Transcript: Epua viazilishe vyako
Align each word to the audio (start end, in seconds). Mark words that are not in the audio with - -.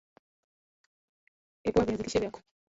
Epua 1.65 1.85
viazilishe 1.85 2.19
vyako 2.19 2.39